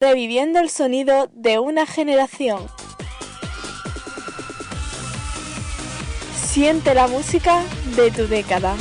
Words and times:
reviviendo 0.00 0.60
el 0.60 0.70
sonido 0.70 1.30
de 1.34 1.58
una 1.58 1.84
generación. 1.84 2.66
Siente 6.34 6.94
la 6.94 7.06
música 7.06 7.62
de 7.96 8.10
tu 8.10 8.26
década. 8.26 8.74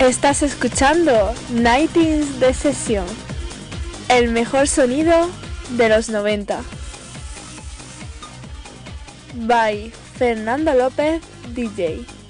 Estás 0.00 0.42
escuchando 0.42 1.32
Nightings 1.50 2.40
de 2.40 2.52
el 4.08 4.28
mejor 4.32 4.66
sonido 4.66 5.30
de 5.76 5.88
los 5.88 6.08
90. 6.08 6.60
By 9.46 9.92
Fernando 10.18 10.74
López 10.74 11.22
DJ. 11.54 12.21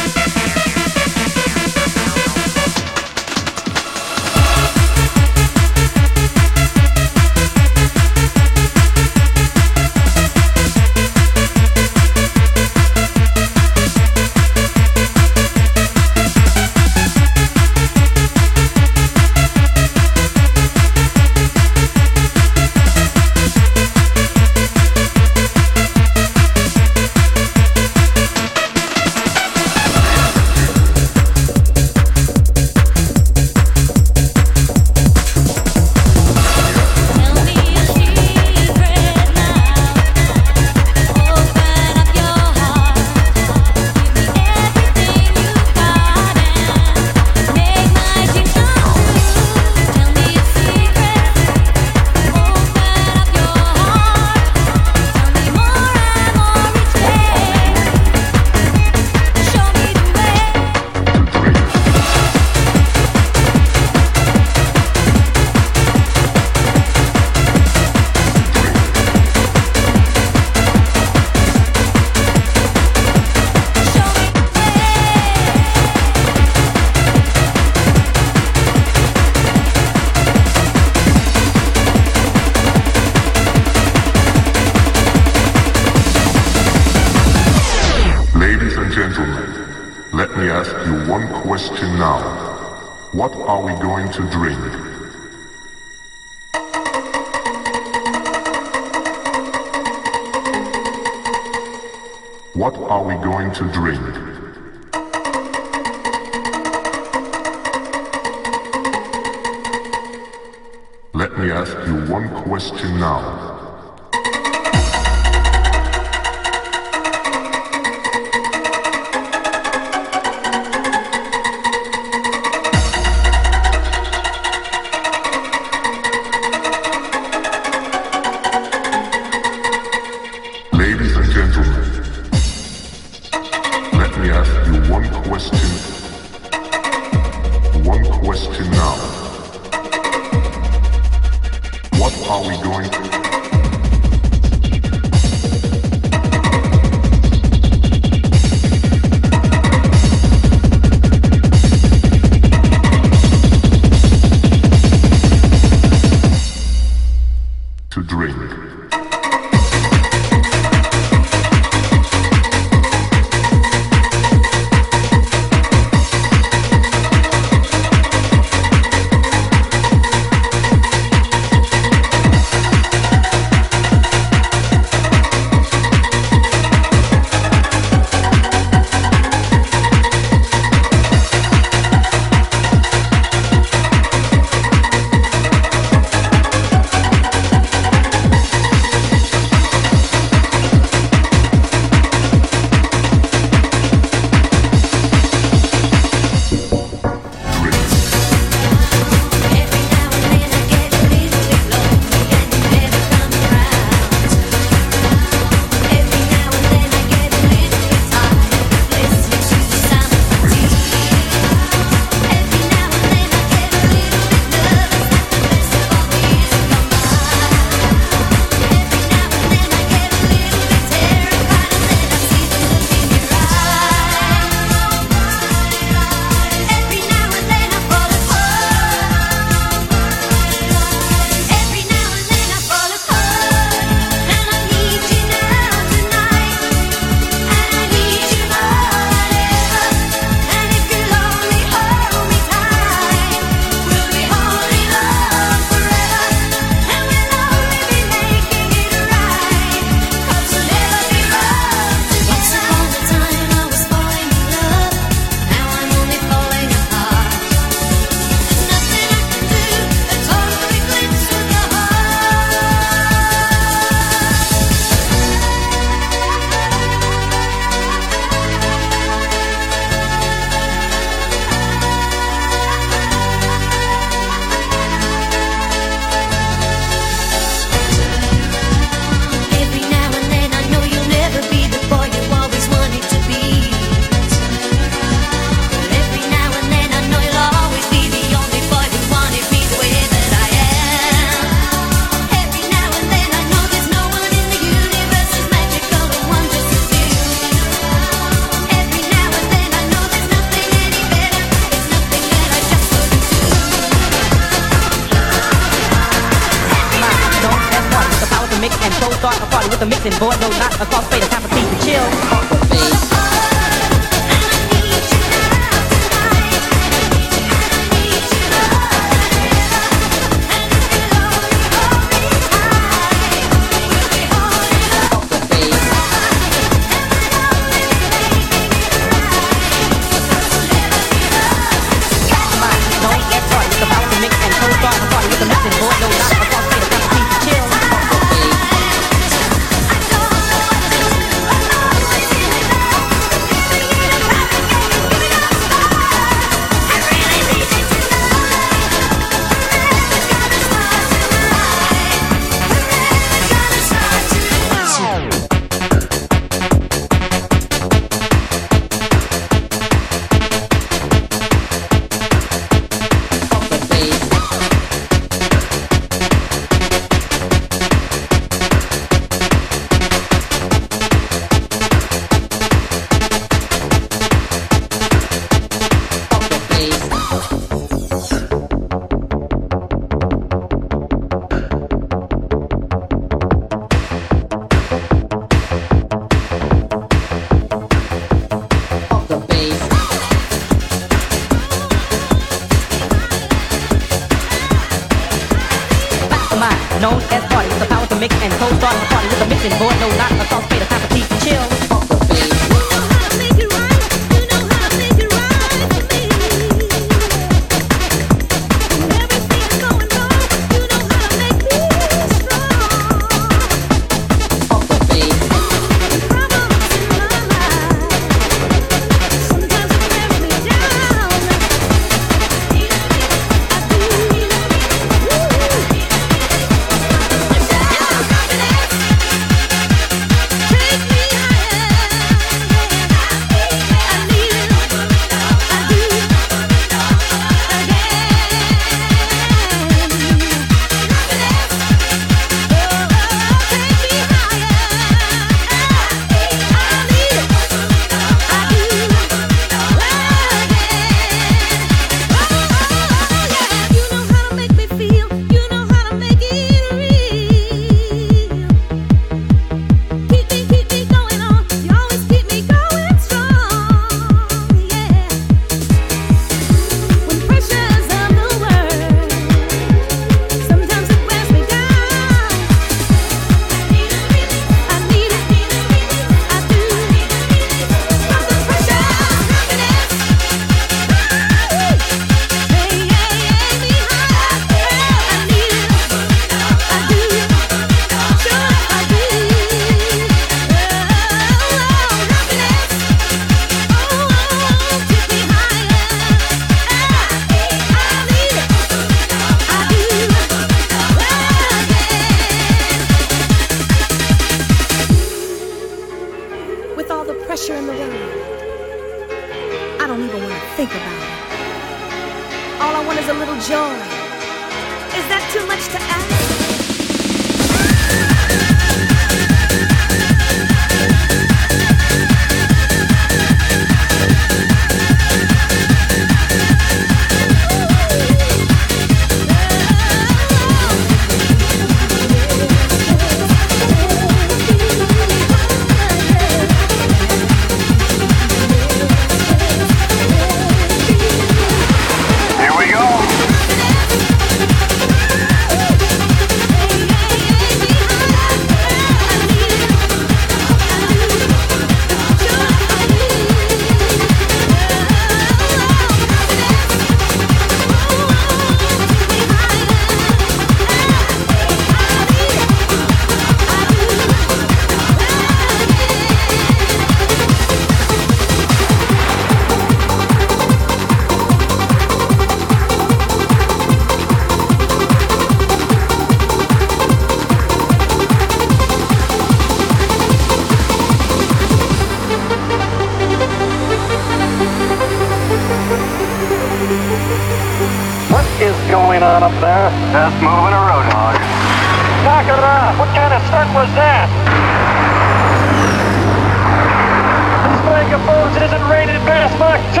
microphones. 598.10 598.56
It 598.56 598.62
isn't 598.62 598.82
rated 598.88 599.20
past 599.22 599.56
Mark 599.60 599.80
2. 599.94 600.00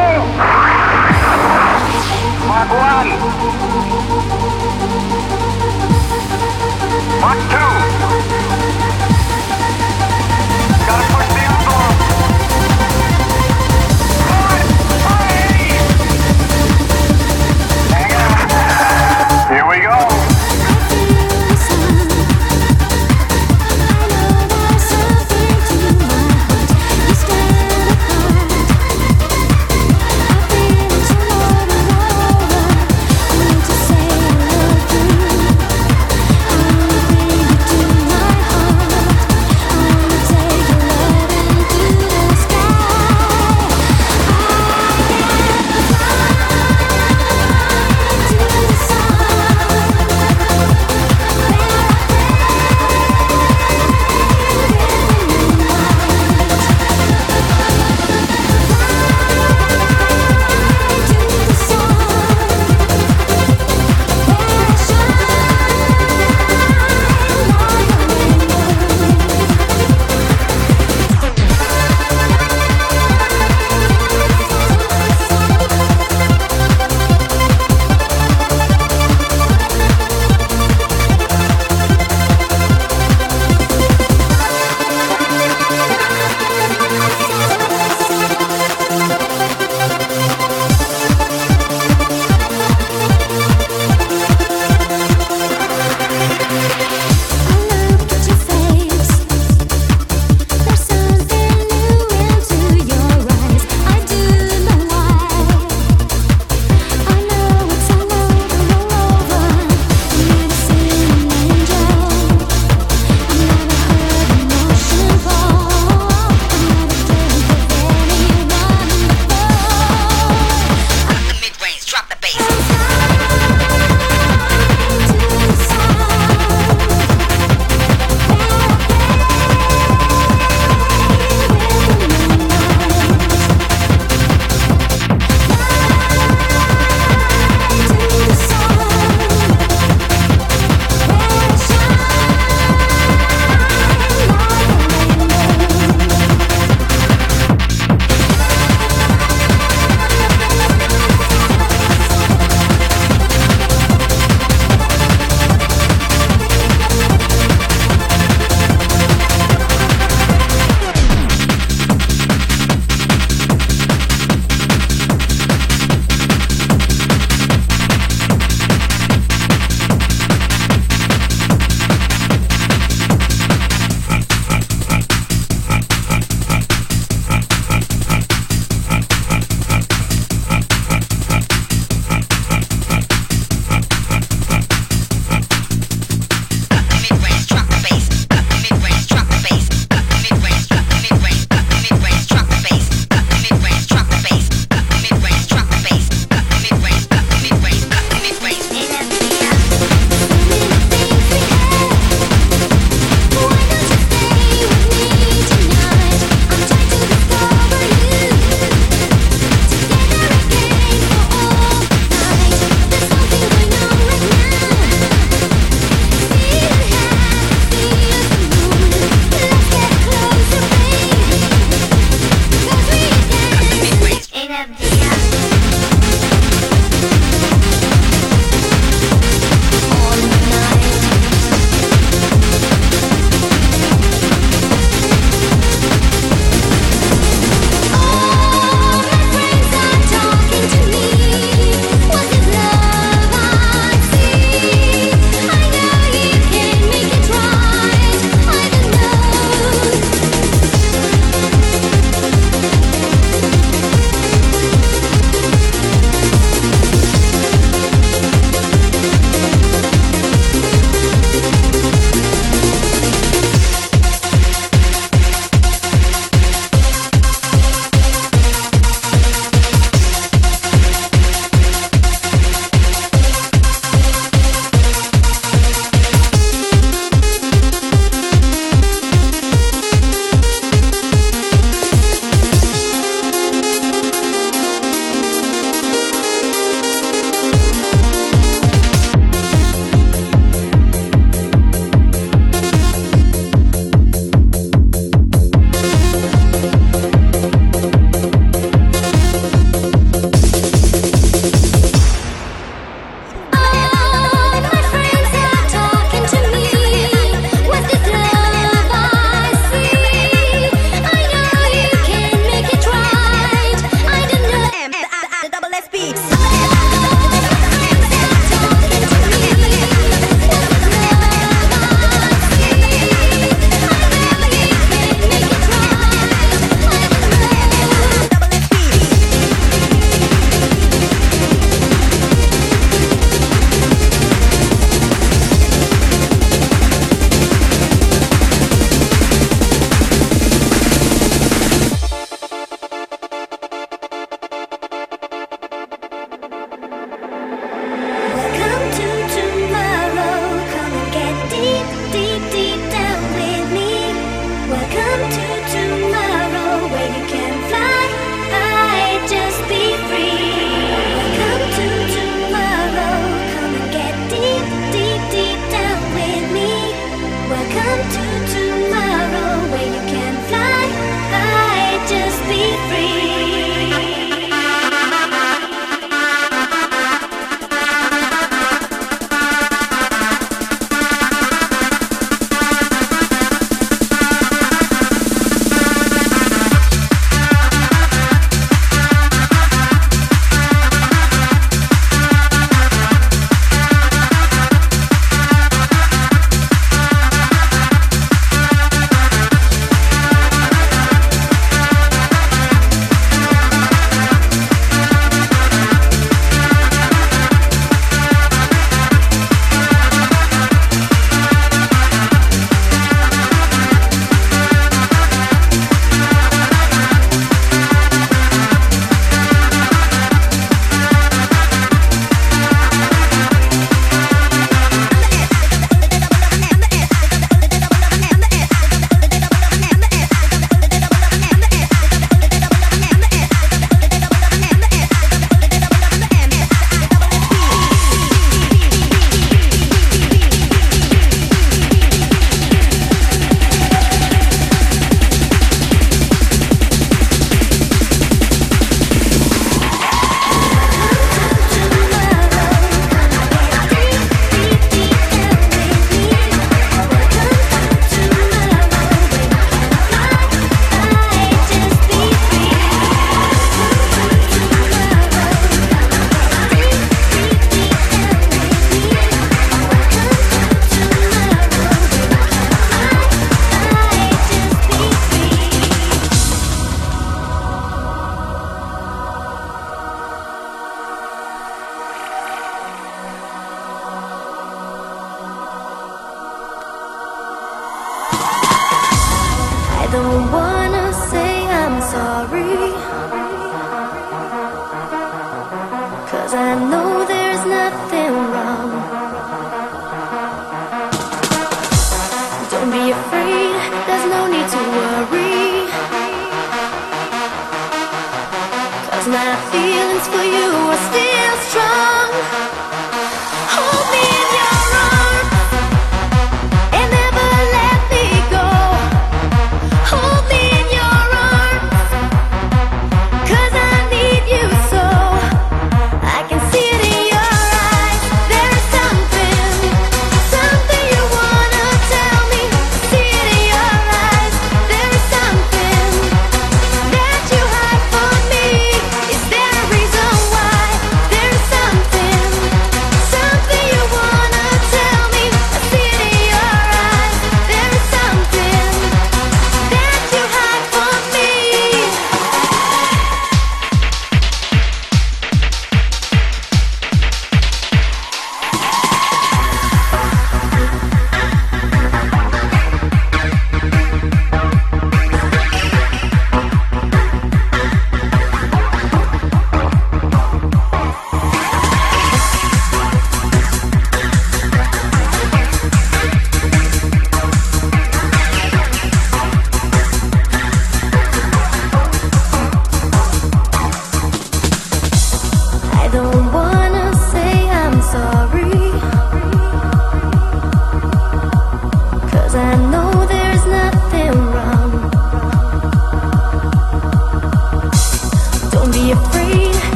Mark 2.48 2.68
1. 2.68 3.08
Mark 7.20 7.38
2. 7.84 7.89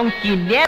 Donkey 0.00 0.34
Nick. 0.34 0.59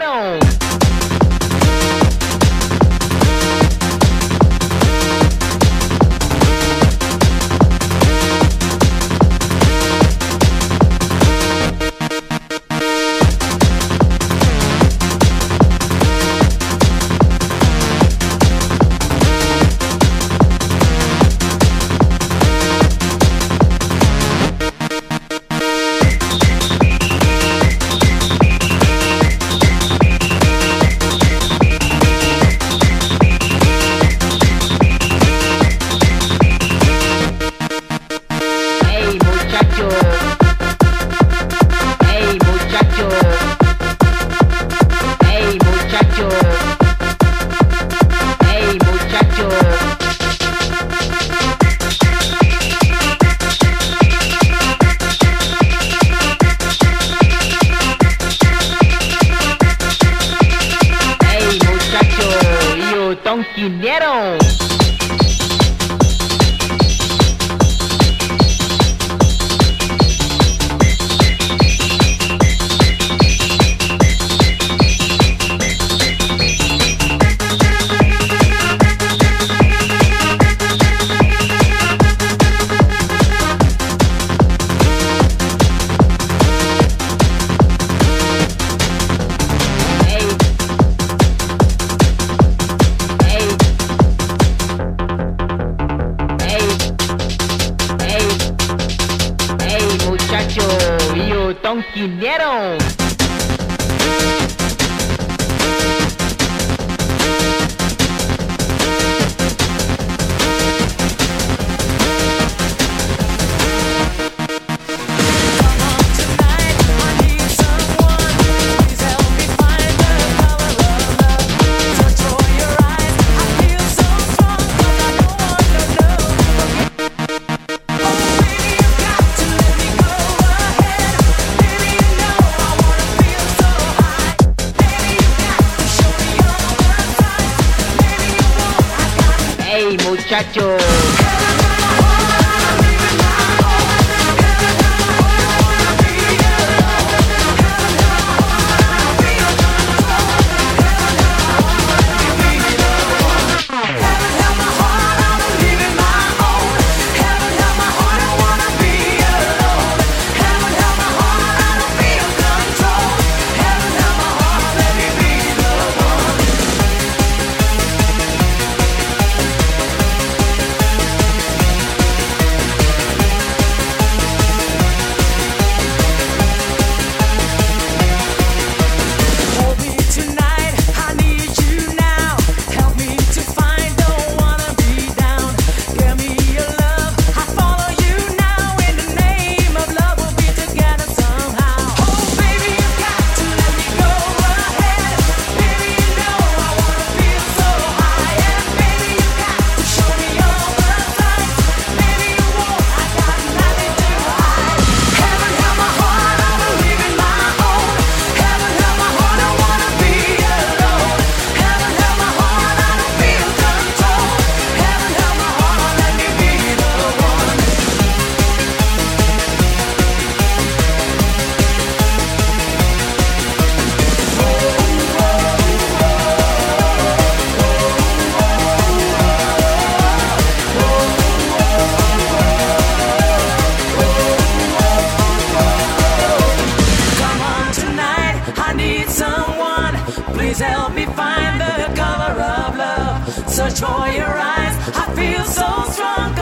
Someone, 239.13 239.93
please 240.33 240.57
help 240.57 240.95
me 240.95 241.05
find 241.05 241.61
the 241.61 241.93
color 241.95 242.33
of 242.41 242.75
love. 242.75 243.47
Search 243.47 243.79
for 243.79 244.07
your 244.07 244.25
eyes. 244.25 244.75
I 244.97 245.05
feel 245.15 245.45
so 245.45 245.91
strong. 245.91 246.32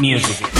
Music. 0.00 0.57